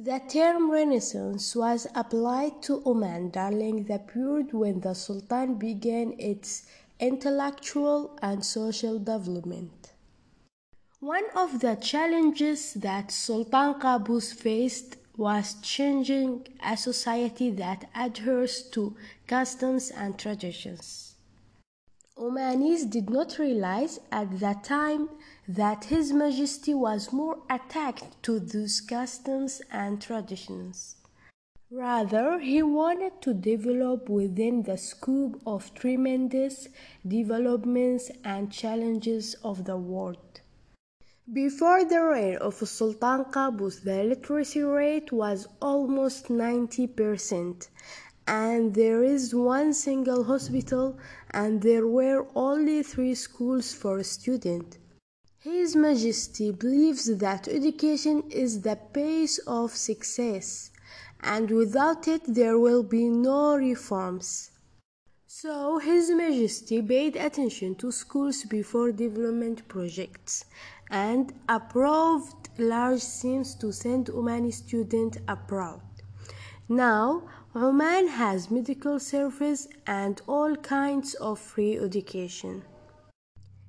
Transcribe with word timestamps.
The 0.00 0.20
term 0.28 0.70
Renaissance 0.70 1.56
was 1.56 1.88
applied 1.92 2.62
to 2.62 2.80
Oman 2.86 3.30
during 3.30 3.82
the 3.82 3.98
period 3.98 4.52
when 4.52 4.78
the 4.78 4.94
Sultan 4.94 5.56
began 5.56 6.14
its 6.20 6.68
intellectual 7.00 8.16
and 8.22 8.46
social 8.46 9.00
development. 9.00 9.94
One 11.00 11.24
of 11.34 11.58
the 11.58 11.74
challenges 11.74 12.74
that 12.74 13.10
Sultan 13.10 13.74
Qaboos 13.80 14.32
faced 14.32 14.98
was 15.16 15.54
changing 15.62 16.46
a 16.64 16.76
society 16.76 17.50
that 17.50 17.90
adheres 17.92 18.62
to 18.70 18.94
customs 19.26 19.90
and 19.90 20.16
traditions. 20.16 21.16
Omanis 22.18 22.90
did 22.90 23.10
not 23.10 23.38
realize 23.38 24.00
at 24.10 24.40
that 24.40 24.64
time 24.64 25.08
that 25.46 25.84
His 25.84 26.12
Majesty 26.12 26.74
was 26.74 27.12
more 27.12 27.38
attached 27.48 28.20
to 28.24 28.40
those 28.40 28.80
customs 28.80 29.62
and 29.70 30.02
traditions. 30.02 30.96
Rather, 31.70 32.40
he 32.40 32.60
wanted 32.62 33.22
to 33.22 33.34
develop 33.34 34.08
within 34.08 34.62
the 34.64 34.76
scope 34.76 35.40
of 35.46 35.72
tremendous 35.74 36.66
developments 37.06 38.10
and 38.24 38.50
challenges 38.50 39.34
of 39.44 39.64
the 39.64 39.76
world. 39.76 40.40
Before 41.30 41.84
the 41.84 42.02
reign 42.02 42.38
of 42.38 42.54
Sultan 42.54 43.26
Qaboos, 43.26 43.84
the 43.84 44.02
literacy 44.02 44.62
rate 44.62 45.12
was 45.12 45.46
almost 45.60 46.28
90%, 46.28 47.68
and 48.28 48.74
there 48.74 49.02
is 49.02 49.34
one 49.34 49.72
single 49.72 50.22
hospital, 50.24 50.98
and 51.30 51.62
there 51.62 51.86
were 51.86 52.26
only 52.34 52.82
three 52.82 53.14
schools 53.14 53.72
for 53.72 54.02
students. 54.02 54.76
His 55.38 55.74
Majesty 55.74 56.50
believes 56.50 57.06
that 57.16 57.48
education 57.48 58.24
is 58.28 58.60
the 58.60 58.78
base 58.92 59.38
of 59.46 59.74
success, 59.74 60.70
and 61.20 61.50
without 61.50 62.06
it 62.06 62.22
there 62.28 62.58
will 62.58 62.82
be 62.82 63.08
no 63.08 63.56
reforms. 63.56 64.50
So, 65.26 65.78
His 65.78 66.10
Majesty 66.10 66.82
paid 66.82 67.16
attention 67.16 67.76
to 67.76 67.90
schools 67.90 68.44
before 68.44 68.92
development 68.92 69.66
projects 69.68 70.44
and 70.90 71.32
approved 71.48 72.50
large 72.58 73.00
sums 73.00 73.54
to 73.54 73.72
send 73.72 74.08
Omani 74.08 74.52
students 74.52 75.16
abroad. 75.26 75.80
Now, 76.70 77.22
Oman 77.54 78.08
has 78.08 78.50
medical 78.50 79.00
service 79.00 79.68
and 79.86 80.20
all 80.26 80.54
kinds 80.56 81.14
of 81.14 81.38
free 81.38 81.78
education. 81.78 82.62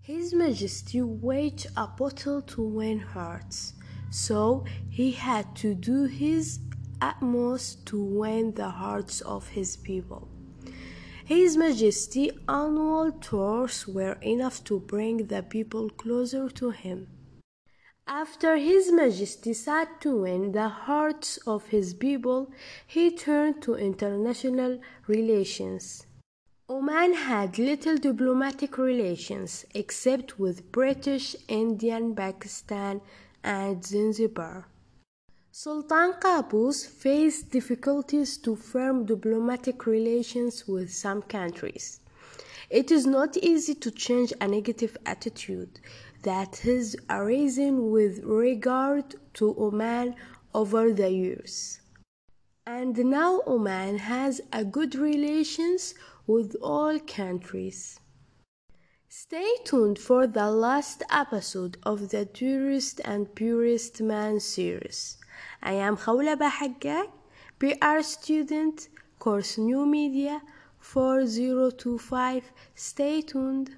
His 0.00 0.32
Majesty 0.32 1.02
waged 1.02 1.66
a 1.76 1.88
battle 1.88 2.40
to 2.42 2.62
win 2.62 3.00
hearts, 3.00 3.72
so 4.10 4.64
he 4.90 5.10
had 5.10 5.56
to 5.56 5.74
do 5.74 6.04
his 6.04 6.60
utmost 7.00 7.84
to 7.86 8.00
win 8.00 8.54
the 8.54 8.70
hearts 8.70 9.22
of 9.22 9.48
his 9.48 9.76
people. 9.76 10.28
His 11.24 11.56
Majesty 11.56 12.30
annual 12.48 13.10
tours 13.10 13.88
were 13.88 14.18
enough 14.22 14.62
to 14.64 14.78
bring 14.78 15.26
the 15.26 15.42
people 15.42 15.90
closer 15.90 16.48
to 16.50 16.70
him. 16.70 17.08
After 18.06 18.58
His 18.58 18.92
Majesty 18.92 19.54
sought 19.54 20.02
to 20.02 20.20
win 20.20 20.52
the 20.52 20.68
hearts 20.68 21.38
of 21.46 21.68
his 21.68 21.94
people, 21.94 22.52
he 22.86 23.10
turned 23.10 23.62
to 23.62 23.76
international 23.76 24.78
relations. 25.06 26.06
Oman 26.68 27.14
had 27.14 27.58
little 27.58 27.96
diplomatic 27.96 28.76
relations 28.76 29.64
except 29.74 30.38
with 30.38 30.70
British, 30.70 31.34
Indian, 31.48 32.14
Pakistan, 32.14 33.00
and 33.42 33.82
Zanzibar. 33.82 34.68
Sultan 35.50 36.12
Qaboos 36.20 36.86
faced 36.86 37.50
difficulties 37.50 38.36
to 38.38 38.54
form 38.54 39.06
diplomatic 39.06 39.86
relations 39.86 40.68
with 40.68 40.92
some 40.92 41.22
countries. 41.22 42.00
It 42.70 42.90
is 42.90 43.06
not 43.06 43.36
easy 43.36 43.74
to 43.74 43.90
change 43.90 44.32
a 44.40 44.48
negative 44.48 44.96
attitude 45.04 45.80
that 46.22 46.58
has 46.58 46.96
arisen 47.10 47.90
with 47.90 48.20
regard 48.24 49.16
to 49.34 49.54
Oman 49.58 50.16
over 50.54 50.92
the 50.92 51.10
years. 51.10 51.80
And 52.66 52.96
now 52.96 53.42
Oman 53.46 53.98
has 53.98 54.40
a 54.52 54.64
good 54.64 54.94
relations 54.94 55.94
with 56.26 56.56
all 56.62 56.98
countries. 56.98 58.00
Stay 59.08 59.56
tuned 59.64 59.98
for 59.98 60.26
the 60.26 60.50
last 60.50 61.02
episode 61.10 61.76
of 61.84 62.08
the 62.08 62.24
Tourist 62.24 63.00
and 63.04 63.32
Purist 63.34 64.00
Man 64.00 64.40
series. 64.40 65.18
I 65.62 65.74
am 65.74 65.96
Khawla 65.96 66.36
Haggag, 66.50 67.10
PR 67.58 68.00
student, 68.02 68.88
course 69.18 69.56
New 69.58 69.86
Media 69.86 70.40
4025. 70.84 72.52
Stay 72.74 73.22
tuned. 73.22 73.74